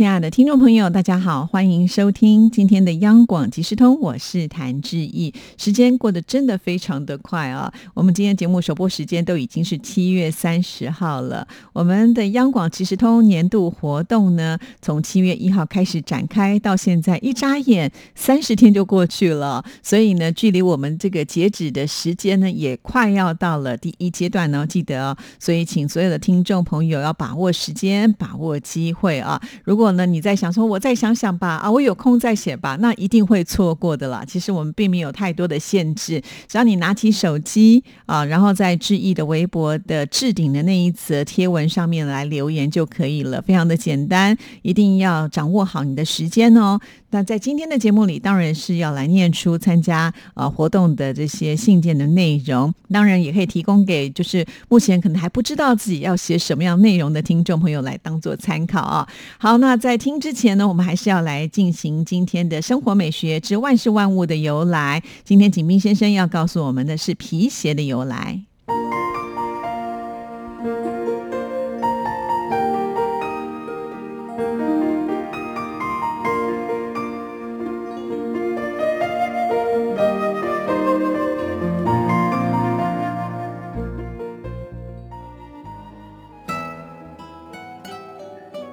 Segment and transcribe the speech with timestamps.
[0.00, 5.34] 亲爱的听众朋友，大家好，欢迎收听今天的央广即时通，我是谭志毅。
[5.58, 7.70] 时间过得真的非常的快啊！
[7.92, 11.46] 我们今天节目首播时间都已经是七月三十号了。
[11.74, 19.62] 我们的央广即时通年度活动呢，从七月一号开始展开，到现在一眨眼三十天就过去了。
[19.82, 24.66] 所以呢，距离我们这个截止的时间呢，也快要到了第一阶段呢。
[24.66, 29.38] 记得哦，所以请所有的听众朋友要把握时间，把握机会啊！
[29.62, 34.24] 如果那，你在想说，我再想想吧，啊，我有空再写吧，那一定会错过的啦。
[34.26, 44.36] 其实我们并没有太多的限制，只要你拿起手机啊，然后在志毅的微博的置顶的那一则贴文上面来留言就可以了，非常的简单。
[44.62, 46.78] 一定要掌握好你的时间哦。
[47.12, 59.08] 那在今天的节目里，当然是要来念出参加呃活动的这些信件的内容，当然也可以提供给就是目前可能还不知道自己要写什么样内容的听众朋友来当做参考啊。
[59.38, 65.02] 好，那在听之前呢，我们还是要来进行今天的生活美学之万事万物的由来。
[65.24, 68.44] 今天景斌先生要告诉我们的是皮鞋的由来。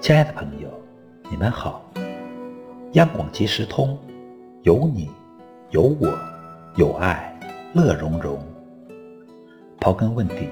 [0.08, 0.70] 亲爱的朋友，
[1.30, 1.84] 你们好！
[2.94, 3.98] 央广即时通，
[4.64, 5.12] 有你，
[5.72, 6.18] 有我，
[6.78, 7.38] 有爱，
[7.74, 8.42] 乐融融。
[9.82, 10.48] 刨根问底，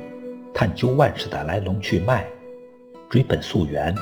[0.53, 2.25] 探究万事的来龙去脉，
[3.09, 3.95] 追本溯源，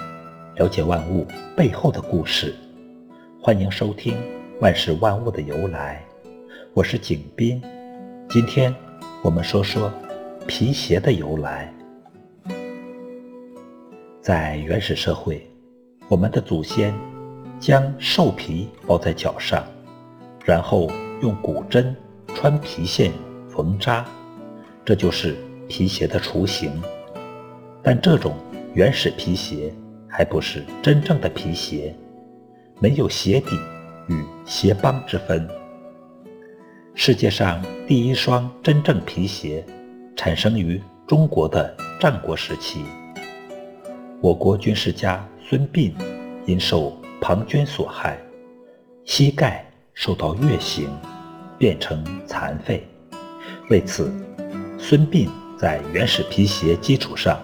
[0.55, 1.23] 了解万物
[1.55, 2.55] 背后的故事。
[3.39, 4.16] 欢迎收听
[4.59, 6.03] 《万事万物的由来》，
[6.73, 7.61] 我是景斌。
[8.28, 8.73] 今天
[9.22, 9.94] 我们说说
[10.47, 11.72] 皮鞋的由来。
[14.23, 15.45] 在原始社会，
[16.07, 16.94] 我们的祖先
[17.59, 19.61] 将兽皮包在脚上，
[20.45, 20.89] 然后
[21.22, 21.94] 用骨针
[22.34, 23.11] 穿皮线
[23.50, 24.06] 缝扎，
[24.85, 25.35] 这就是
[25.67, 26.72] 皮鞋的雏形。
[27.81, 28.38] 但这种
[28.73, 29.75] 原始皮鞋
[30.07, 31.94] 还不是真正的皮鞋，
[32.79, 33.59] 没有鞋底
[34.07, 35.45] 与鞋帮之分。
[36.95, 39.66] 世界上第一双真正皮鞋
[40.16, 42.85] 产生于中国的战国时期。
[44.23, 45.91] 我国军事家孙膑
[46.45, 48.17] 因受庞涓所害，
[49.03, 50.88] 膝盖受到月刑，
[51.57, 52.88] 变成残废。
[53.69, 54.09] 为此，
[54.79, 57.38] 孙膑在原始皮鞋基础上，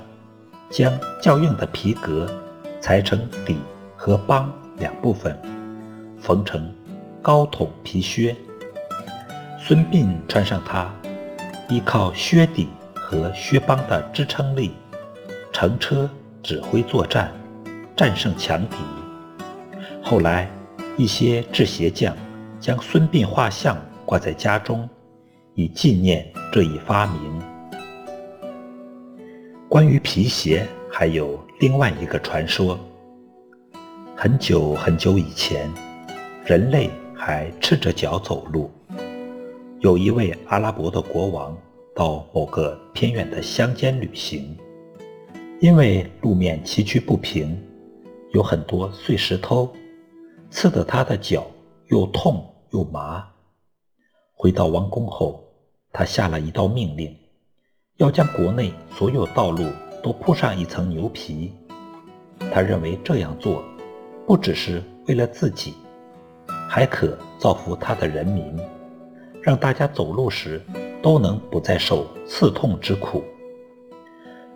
[0.70, 2.26] 将较硬的皮革
[2.80, 3.58] 裁成底
[3.98, 5.38] 和帮两部分，
[6.18, 6.74] 缝成
[7.22, 8.34] 高筒皮靴。
[9.60, 10.90] 孙膑穿上它，
[11.68, 14.72] 依靠靴底和靴帮的支撑力，
[15.52, 16.10] 乘车。
[16.42, 17.32] 指挥作战，
[17.96, 18.78] 战胜强敌。
[20.02, 20.50] 后来，
[20.98, 22.16] 一些制鞋匠
[22.60, 24.88] 将孙膑画像挂在家中，
[25.54, 27.42] 以纪念这一发明。
[29.68, 32.80] 关于皮鞋，还有另外一个传说：
[34.16, 35.70] 很久很久以前，
[36.46, 38.72] 人类还赤着脚走路。
[39.80, 41.56] 有一位阿拉伯的国王
[41.96, 44.58] 到某个偏远的乡间旅行。
[45.62, 47.62] 因为路面崎岖不平，
[48.32, 49.70] 有很多碎石头，
[50.50, 51.46] 刺得他的脚
[51.88, 53.28] 又痛又麻。
[54.34, 55.44] 回到王宫后，
[55.92, 57.14] 他下了一道命令，
[57.98, 59.66] 要将国内所有道路
[60.02, 61.52] 都铺上一层牛皮。
[62.54, 63.62] 他认为这样做，
[64.26, 65.74] 不只是为了自己，
[66.70, 68.58] 还可造福他的人民，
[69.42, 70.62] 让大家走路时
[71.02, 73.22] 都能不再受刺痛之苦。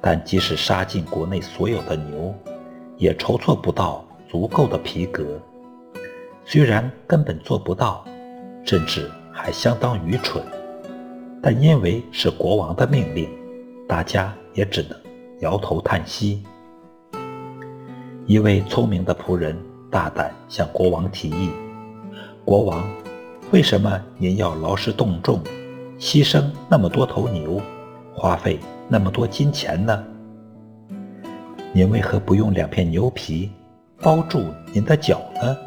[0.06, 2.36] 但即使杀尽国内所有的牛，
[2.98, 5.40] 也筹措不到足够的皮革。
[6.44, 8.04] 虽然根本做不到，
[8.66, 10.44] 甚至还相当愚蠢，
[11.42, 13.30] 但因为是国王的命令，
[13.88, 15.00] 大家也只能
[15.40, 16.44] 摇头叹息。
[18.26, 19.58] 一位聪明的仆人
[19.90, 21.50] 大胆向国王提议
[22.44, 22.84] ：“国王，
[23.52, 25.40] 为什么您要劳师动众，
[25.98, 27.62] 牺牲那么多头牛，
[28.14, 28.60] 花费？”
[28.94, 30.06] 那么多金钱呢？
[31.74, 33.50] 您为何不用两片牛皮
[34.00, 35.57] 包住您的脚呢？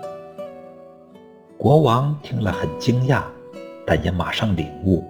[1.59, 3.25] 国王听了很惊讶，
[3.85, 5.05] 但也马上领悟，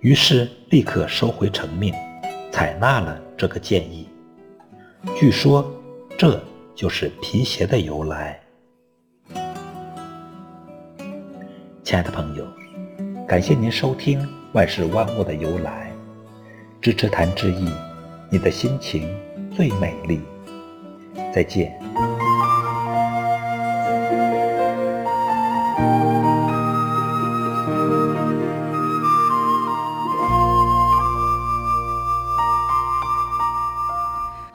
[0.00, 1.92] 于是立刻收回成命，
[2.50, 4.08] 采纳了这个建议。
[5.14, 5.70] 据说
[6.16, 6.42] 这
[6.74, 8.40] 就是皮鞋的由来。
[11.82, 12.46] 亲爱的朋友，
[13.28, 14.18] 感谢您收听
[14.54, 15.92] 《万事万物的由来》，
[16.84, 17.66] 支持谈之意，
[18.28, 19.08] 你的心情
[19.56, 20.20] 最美丽。
[21.34, 21.72] 再见。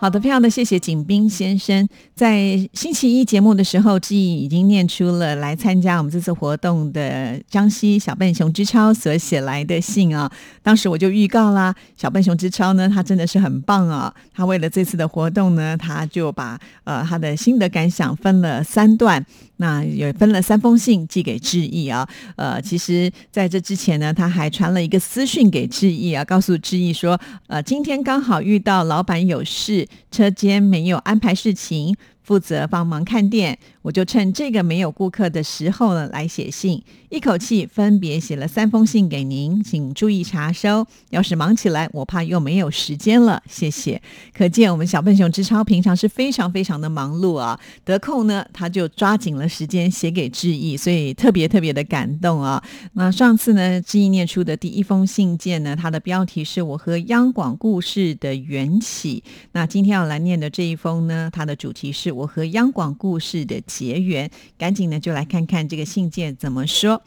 [0.02, 1.86] 好的，非常的谢谢景斌先生。
[2.16, 10.32] 在星期一节目的时候，志毅已经念出了来参加我们这次活动的江西小笨熊之超所写来的信啊。
[10.64, 14.14] 当时我就预告啦，小笨熊之超呢，他真的是很棒啊。
[14.34, 19.26] 他为了这次的活动呢，他就把呃他的心得感想分了三段。
[19.62, 22.08] 那也分了三封信寄给志毅啊，
[22.38, 31.96] 呃，其实在这之前呢，他还传了一个私讯给志毅啊，告诉志毅说，呃，今天刚好遇到老板有事，车间没有安排事情。
[32.30, 40.86] 负责帮忙看店，我就趁这个没有顾客的时候呢，来写信，一口气分别写了三封信给您，请注意查收。
[41.12, 43.42] 要是忙起来，我怕又没有时间了。
[43.50, 44.02] 谢谢。
[44.38, 52.62] 可见我们小笨熊之超平常是非常非常的忙碌啊，得空呢他就抓紧了时间写给志毅，所以特别特别的感动啊。
[52.94, 59.24] 那上次呢，志毅念出的第一封信件呢，它的标题是我和央广故事的缘起。
[59.54, 62.10] 那今天要来念的这一封呢，它的主题是。
[62.10, 67.04] 我和央广故事的结缘，赶紧呢就来看看这个信件怎么说。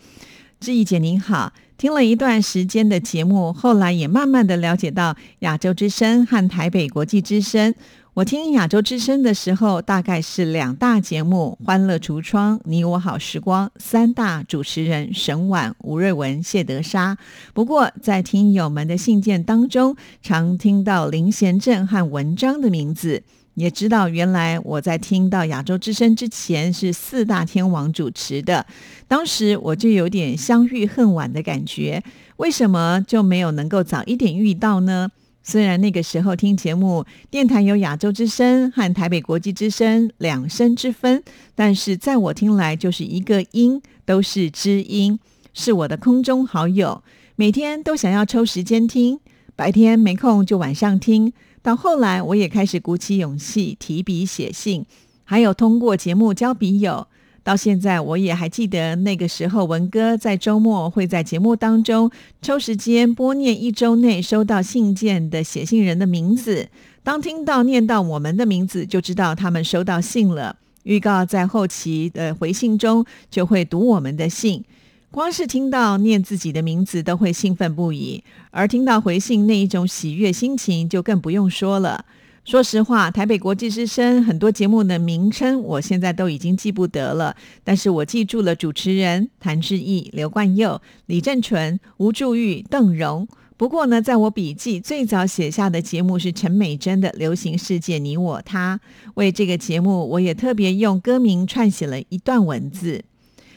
[0.61, 7.75] 志毅姐您好，听了一段时间的节目，后来也慢慢的了解到亚洲之声和台北国际之声。
[8.14, 17.17] 我听亚洲之声的时候，大概是两大节目《欢乐橱窗》《你我好时光》，三大主持人沈婉、吴瑞文、谢德莎。
[17.55, 23.25] 不过在听友们的信件当中，常听到林贤正和文章的名字。
[23.54, 28.66] 也知道，原来我在听到亚洲之声之前是四大天王主持的，
[29.06, 32.02] 当时我就有点相遇恨晚的感觉。
[32.38, 35.10] 为什么就没有能够早一点遇到呢？
[35.44, 41.22] 虽然那个时候听节目，电台有亚洲之声和台北国际之声两声之分，
[41.54, 45.19] 但是在我听来就是一个音，都是知音，
[45.52, 47.02] 是我的空中好友，
[47.37, 49.19] 每天都想要抽时间听，
[49.54, 51.32] 白天没空就晚上听。
[51.62, 54.85] 到后来，我也开始鼓起勇气提笔写信，
[55.25, 57.06] 还有通过节目交笔友。
[57.44, 62.11] 到现在，我也还记得那个时候，文哥在周末会在节目当中
[62.41, 66.69] 抽时间播念一周内收到信件的写信人的名字。
[67.03, 70.56] 当听到念到我们的名字，就知道他们收到信了。
[70.85, 74.64] 预告在后期的回信中就会读我们的信。
[75.12, 82.06] 光是听到念自己的名字都会兴奋不已，而听到回信那一种喜悦心情就更不用说了。
[82.47, 93.29] 说实话，台北国际之声很多节目的名称我现在都已经记不得了，但是我记住了主持人谭志毅、刘冠佑、李正淳、吴祝玉、邓荣。
[93.59, 98.81] 不过呢，在我笔记最早写下的节目是陈美珍的《流行世界你我他》，
[99.17, 103.05] 为这个节目我也特别用歌名串写了一段文字。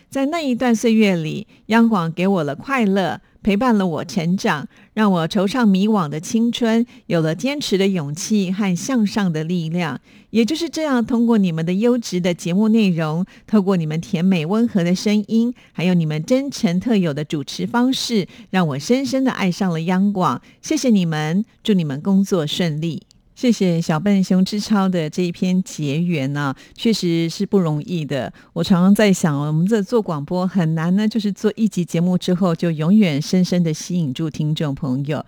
[0.09, 9.99] 在那一段岁月里，央广给我了快乐，陪伴了我成长，让我惆怅迷惘的青春有了坚持的勇气和向上的力量。
[10.29, 20.41] 也就是这样，通过你们的优质的节目内容，透过你们甜美温和的声音，还有你们真诚特有的主持方式，让我深深的爱上了央广。
[20.61, 23.04] 谢谢你们，祝你们工作顺利。
[23.35, 28.31] 谢谢小笨熊之超的这一篇结缘呢，确实是不容易的。
[28.53, 35.23] 我常常在想，我们这做广播很难呢，就是做一集节目之后，就永远深深的吸引住听众朋友。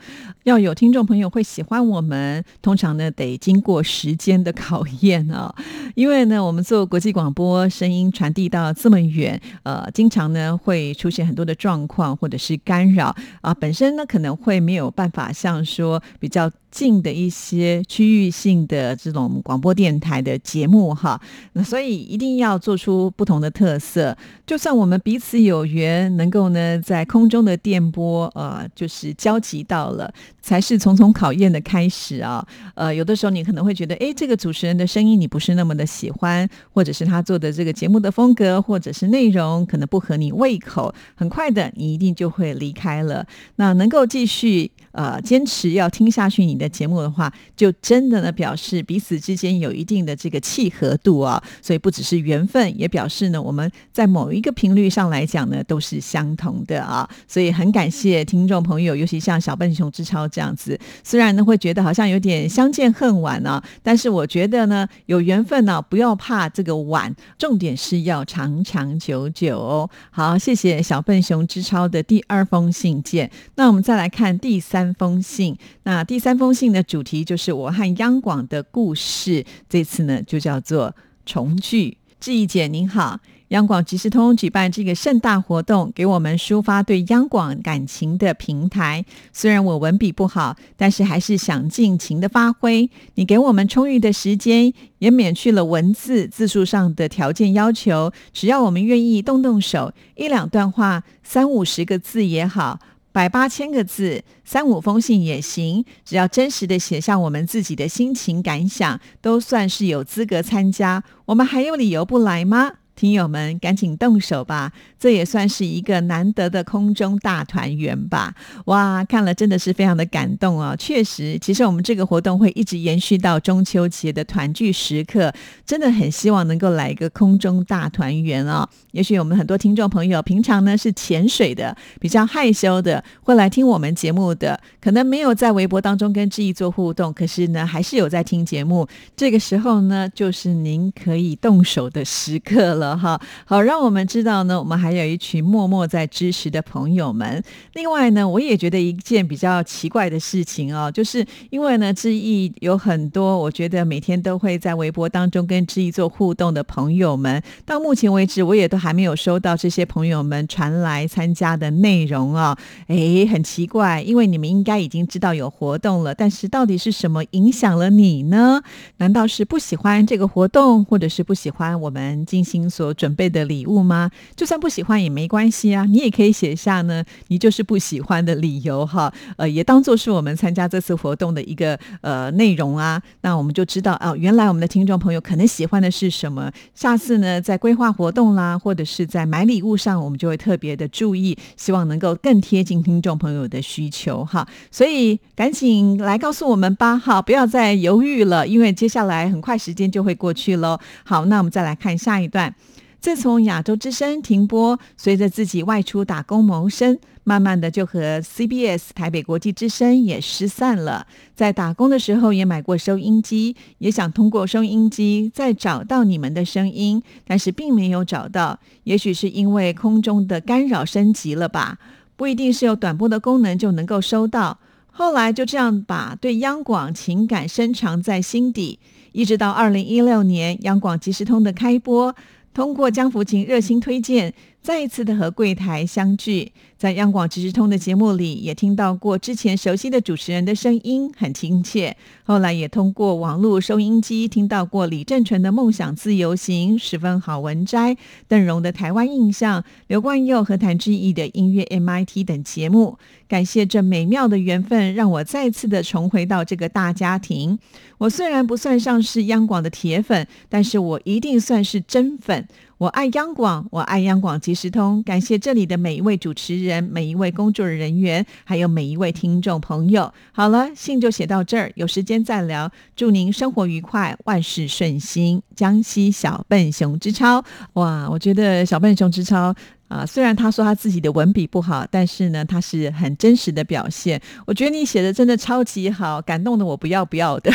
[0.45, 5.53] 要有听众朋友会喜欢我们，通常呢得经过时间的考验啊。
[5.93, 13.53] 因为呢，我们做国际广播，声音传递到这么远，呃，经常呢会出现很多的状况或者是干扰啊。
[13.53, 16.49] 本身呢可能会没有办法像说比较。
[16.69, 21.19] 近的一些区域性的这种广播电台的节目哈，
[21.53, 24.15] 那所以一定要做出不同的特色。
[24.45, 32.45] 就算我们彼此有缘，能够呢在空中的电波呃，就是交集到了，才是重重考验的开始啊。
[32.75, 43.25] 呃，有的时候你可能会觉得，哎，这个主持人的声音你不是那么的喜欢，或者是他做的这个节目的风格或者是内容可能不合你胃口，很快的你一定就会离开了。
[43.55, 46.57] 那能够继续呃坚持要听下去，你。
[46.57, 51.39] 的节目的话，就真的呢表示彼此之间有一定的这个契合度啊。
[51.61, 57.07] 所以不只是缘分，也表示呢我们在某一个频率上来讲呢都是相同的啊。
[57.27, 69.87] 所以很感谢听众朋友，尤其像小笨熊之超这样子，虽然呢会觉得好像有点相见恨晚啊，但是我觉得呢有缘分呢不要怕这个晚，重点是要长长久久哦。
[70.09, 73.29] 好，谢谢小笨熊之超的第二封信件。
[73.57, 75.57] 那我们再来看第三三封信。
[75.83, 79.43] 那第三封信的主题就是我和央广的故事。
[79.67, 81.97] 这次呢，就叫做重聚。
[82.19, 89.03] 志毅姐您好，央广即时通举办这个盛大活动，给我们抒发对央广感情的平台。
[89.33, 92.89] 虽然我文笔不好，但是还是想尽情的发挥。
[93.15, 98.11] 你给我们充裕的时间，也免去了文字字数上的条件要求。
[98.31, 102.79] 只要我们愿意动动手，一两段话，三五十个字也好。
[103.17, 111.03] 百八千个字，三五封信也行，只要真实的写下我们自己的心情感想，都算是有资格参加。
[111.25, 112.73] 我们还有理由不来吗？
[112.97, 114.73] 听友们，赶紧动手吧！
[114.99, 118.33] 这也算是一个难得的空中大团圆吧。
[118.65, 120.75] 哇，看了真的是非常的感动啊！
[120.75, 125.31] 确实，其实我们这个活动会一直延续到中秋节的团聚时刻，
[125.63, 128.67] 真的很希望能够来一个空中大团圆啊！
[128.91, 138.87] 也许我们很多听众朋友平常呢是潜水的，比较害羞的，会来听我们节目的，可能没有在微博当中跟志毅做互动，可是呢还是有在听节目。
[139.15, 142.97] 这个时候呢，就是您可以动手的时刻了了。
[142.97, 147.43] 哈，好，让我们知道呢，我们还有一群默默在支持的朋友们。
[147.73, 162.57] 另外呢，我也觉得一件比较奇怪的事情哦，就是因为呢，志毅有很多，我觉得每天都会在微博当中跟志毅做互动的朋友们，到目前为止，我也都还没有收到这些朋友们传来参加的内容啊。
[162.87, 168.61] 诶，很奇怪，因为你们应该已经知道有活动了，但是到底是什么影响了你呢？
[168.97, 172.57] 难道是不喜欢这个活动，或者是不喜欢我们进行？
[172.77, 174.11] 所准备的礼物吗？
[174.35, 179.11] 就算不喜欢也没关系啊，你也可以写下呢，你就是不喜欢的理由哈。
[179.35, 183.01] 呃，也当做是我们参加这次活动的一个呃内容啊。
[183.21, 186.51] 那我们就知道哦，原来我们的听众朋友可能喜欢的是什么。
[186.75, 194.47] 下次呢，在规划活动啦，或者是在买礼物上，我们就会特别的注意，希望能够更贴近听众朋友的需求哈。
[194.69, 200.77] 所以赶紧来告诉我们吧，哈，不要再犹豫了，因为接下来很快时间就会过去喽。
[201.03, 202.53] 好，那我们再来看下一段。
[202.99, 211.05] 自从亚洲之声停播，随着自己外出打工谋生，慢慢的就和 CBS 台北国际之声也失散了。
[211.35, 218.59] 在打工的时候也买过收音机，也想通过收音机再找到你们的声音，但是并没有找到。
[218.83, 221.77] 也许是因为空中的干扰升级了吧？
[222.15, 224.57] 不一定是有短波的功能就能够收到。
[224.89, 228.79] 后来就这样把对央广情感深藏在心底，
[229.11, 232.15] 一直到二零一六年央广即时通的开播。
[232.57, 234.33] 通过江福琴热心推荐，
[234.67, 241.95] 再一次的和柜台相聚，在央广即时通的节目里，也听到过之前熟悉的主持人的声音，很亲切。
[242.25, 247.95] 后来也通过网络收音机听到过李正淳的《梦想自由行》，十分好文摘；
[248.27, 252.97] 邓荣的《台湾印象》，刘冠佑和谭志毅的音乐 MIT 等节目。
[253.29, 257.57] 感谢这美妙的缘分，让我再次的重回到这个大家庭。
[257.99, 262.45] 我虽然不算上是央广的铁粉，但是我一定算是真粉。
[262.77, 265.01] 我爱央广，我爱央广即时通。
[265.01, 270.13] 感谢这里的每一位主持人、每一位工作人员，还有每一位听众朋友。
[270.31, 272.71] 好了，信就写到这儿，有时间再聊。
[272.95, 275.41] 祝您生活愉快，万事顺心。
[275.55, 277.43] 江西小笨熊之超，
[277.73, 279.55] 哇，我觉得小笨熊之超。
[279.87, 284.21] 啊，虽然他说他自己的文笔不好，但是呢，他是很真实的表现。
[284.45, 287.51] 我觉得你写的真的超级好，感动的我不要不要的。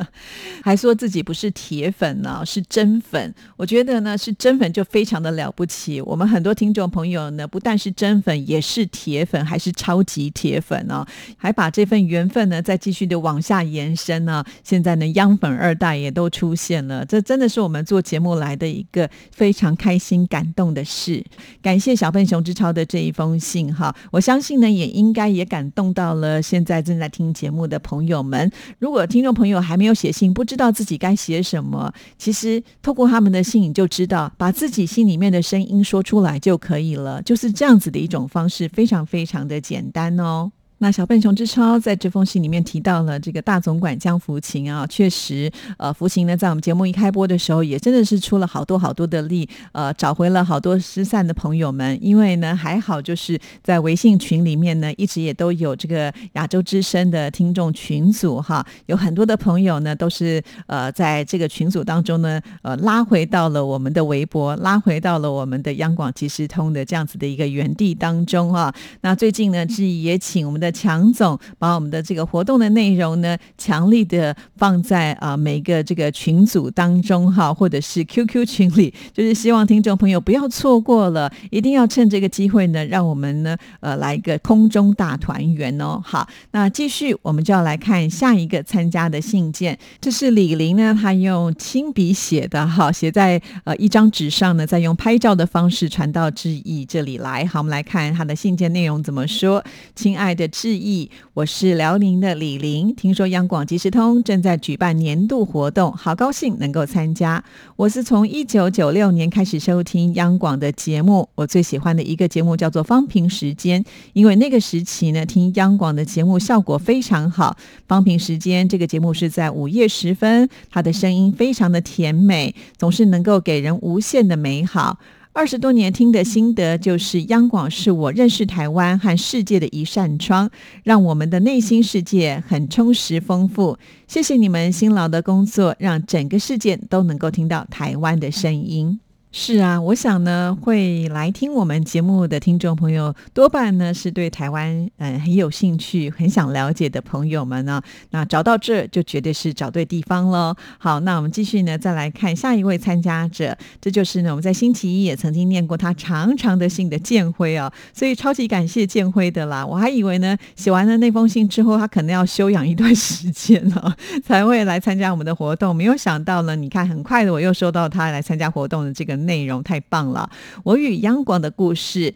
[0.62, 3.34] 还说自己不是铁粉呢，是真粉。
[3.56, 6.00] 我觉得呢，是真粉就非常的了不起。
[6.02, 11.06] 我们很多听众朋友呢，不但是真粉，也是铁粉，还是超级铁粉哦，
[11.38, 14.44] 还把这份缘分呢，再继续的往下延伸呢。
[14.62, 21.24] 现在呢，央粉二代也都出现了，这真的是我们做节目来的一个非常开心、感动的事。
[21.62, 28.50] 感感谢小笨熊之超的这一封信哈，我相信呢，也应该也感动到了现在正在听节目的朋友们。
[28.80, 40.50] 如果听众朋友还没有写信，不知道自己该写什么，其实透过他们的信，你就知道把自己心里面的声音说出来就可以了，就是这样子的一种方式，非常非常的简单哦。
[40.82, 51.98] 那小笨熊之超在这封信里面提到了这个大总管江福琴啊，确实，呃，福琴呢在我们节目一开播的时候，也真的是出了好多好多的力，呃，找回了好多失散的朋友们。
[52.00, 68.74] 因为呢，还好就是在微信群里面呢，一直也都有这个亚洲之声的听众群组哈，有很多的朋友呢都是呃在这个群组当中呢，呃，拉回到了我们的微博，拉回到了我们的央广即时通的这样子的一个原地当中啊。
[69.02, 86.00] 那最近呢，志毅也请我们的强总把我们的这个活动的内容呢，强力的放在啊每个这个群组当中哈，或者是 QQ 群里，就是希望听众朋友不要错过了，一定要趁这个机会呢，让我们呢呃来一个空中大团圆哦。
[86.04, 97.44] 好，那继续我们就要来看下一个参加的信件，这是李玲呢，她用亲笔写的哈，写在呃一张纸上呢，再用拍照的方式传到志毅这里来。
[97.46, 100.46] 好，我们来看他的信件内容怎么说，亲爱的。
[100.62, 102.94] 致意，我是辽宁的李玲。
[102.94, 107.42] 听说央广即时通正在举办年度活动，好高兴能够参加。
[107.76, 117.56] 我是从一九九六年开始收听央广的节目，我最喜欢的一个节目叫做《方平时间》，因为那个时期呢，听央广的节目效果非常好。
[117.88, 124.98] 《方平时间》这个节目是在午夜时分，它的声音非常的甜美，总是能够给人无限的美好。
[125.32, 130.50] 二十多年听的心得就是，央广是我认识台湾和世界的一扇窗，
[130.82, 133.78] 让我们的内心世界很充实丰富。
[134.08, 138.98] 谢谢你们辛劳的工作，让整个世界都能够听到台湾的声音。
[139.32, 147.80] 是啊，我想呢，会来听我们节目的听众朋友，多半呢是对台湾嗯很有兴趣、很想了解的朋友们呢。
[148.10, 150.52] 那找到这就绝对是找对地方喽。
[150.78, 159.64] 好，那我们继续呢，再来看下一位参加者，这就是呢我们在星期一也曾经念过他长长的信的建辉啊，所以超级感谢建辉的啦。
[159.64, 163.94] 我还以为呢写完了那封信之后，他可能要休养一段时间呢，
[164.24, 165.74] 才会来参加我们的活动。
[165.74, 169.19] 没有想到呢，你看很快的我又收到他来参加活动的这个。
[169.20, 170.30] 内容太棒了！
[170.64, 172.14] 我与央广的故事，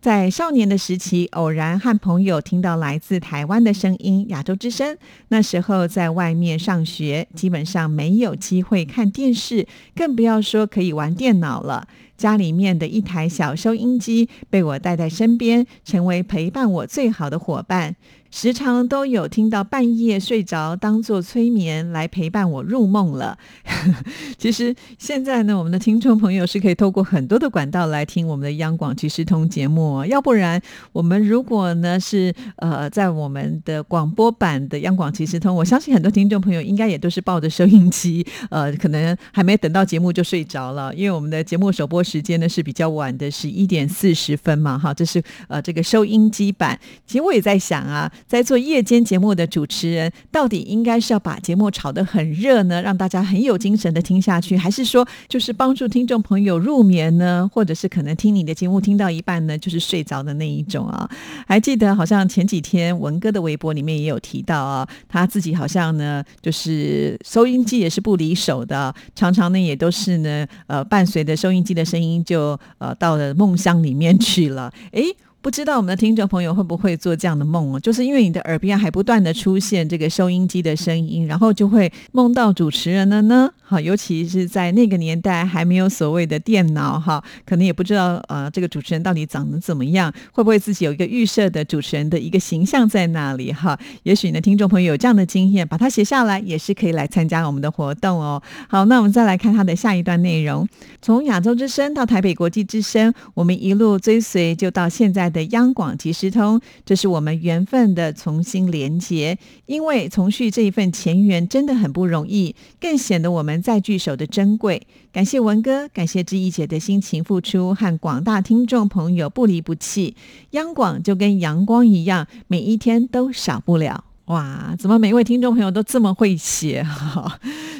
[0.00, 4.96] 在少年的时期，偶然和朋友听到来自台湾的声音——亚洲之声。
[5.28, 11.88] 那时候在外面上学，基本上没有机会看电视，更不要说可以玩电脑了。
[12.16, 17.96] 家里面的一台小收音机被我带在身边，成为陪伴我最好的伙伴。
[18.28, 23.38] 时常都有听到半夜睡着，当做催眠来陪伴我入梦了。
[24.36, 30.04] 其实现在呢，我们的听众朋友是可以透过很多的管道来听我们的央广即时通节目。
[30.04, 30.60] 要不然，
[30.92, 40.94] 我们如果呢是呃在我们的广播版的央广即时通，我相信很多听众朋友应该也都是抱着收音机，呃，可能还没等到节目就睡着了。
[40.94, 46.78] 因为我们的节目首播时间呢是比较晚的，十一点四十分嘛，哈，这是呃这个收音机版。
[47.06, 47.96] 其实我也在想啊。
[48.28, 57.48] 在做夜间节目的主持人，到底应该是要把节目炒得很热呢，让大家很有精神的听下去，还是说就是帮助听众朋友入眠呢？
[57.52, 61.08] 或者是可能听你的节目听到一半呢，就是睡着的那一种啊？
[61.46, 75.16] 还记得好像前几天文哥的微博里面也有提到啊，他自己好像呢，就是收音机也是不离手的，常常呢也都是呢，呃，伴随着收音机的声声音就呃到了梦乡里面去了，诶。
[75.46, 77.78] 不知道我们的听众朋友会不会做这样的梦哦？
[77.78, 83.48] 就是因为你的耳边还不断的出现这个收音机的声音，然后就会梦到主持人了呢？
[83.62, 93.78] 好，尤其是在那个年代还没有所谓的电脑哈，可能也不知道呃这个主持人到底长得怎么样，会不会自己有一个预设的主持人的一个形象在那里哈？
[94.02, 98.42] 也许呢，听众朋友有这样的经验，把它写下来也是可以来参加我们的活动哦。
[98.68, 100.66] 好，那我们再来看他的下一段内容，
[101.00, 105.32] 从亚洲之声到台北国际之声，我们一路追随就到现在。
[105.36, 109.36] 的央广即时通，这是我们缘分的重新连结。
[109.66, 114.86] 因为重续这一份前缘真的很不容易，更显得我们在聚首的珍贵。
[115.12, 120.16] 感谢文哥，感谢志毅姐的辛勤付出和广大听众朋友不离不弃。
[120.52, 124.04] 央广就跟阳光一样，每一天都少不了。
[124.26, 126.84] 哇，怎么每位听众朋友都这么会写？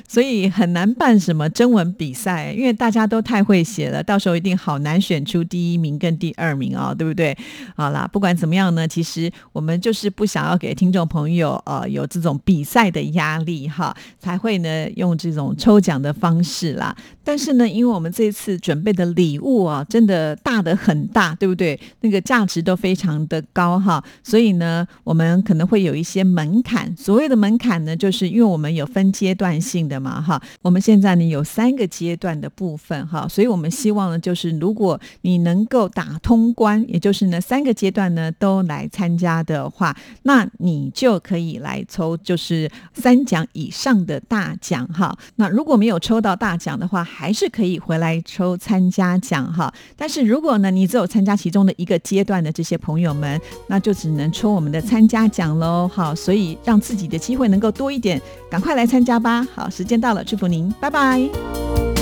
[0.07, 7.37] 所以很难办什么征文比赛，因为大家都太会写了，到时候一定好难选出第一名跟第二名哦，对不对？
[7.75, 16.95] 好啦，不管怎么样呢，其实我们就是不想要给听众朋友呃有这种比赛的压力哈，才会呢用这种抽奖的方式啦。
[17.25, 21.79] 但是呢，因为我们这次准备的礼物啊，真的大的很大，对不对？
[22.03, 26.27] 那个价值都非常的高哈，所以呢，我们可能会有一些。
[26.27, 30.41] 门槛，所谓的门槛呢，就是因为我们有分阶段性的嘛，哈。
[30.63, 45.17] 我们现在呢有三个阶段的部分，哈，所以我们希望呢，就是如果你能够打通关，也就是呢三个阶段呢都来参加的话，那你就可以来抽，就是三奖以上的大奖，哈。
[45.37, 49.73] 那如果没有抽到大奖的话，还是可以回来抽参加奖，哈。
[49.97, 59.47] 但是如果呢你只有参加其中的一个阶段的这些朋友们，那就只能抽我们的参加奖喽，好，所以让自己的机会能够多一点，赶快来参加吧。
[59.55, 61.96] 好，时间到了，祝福您，拜拜。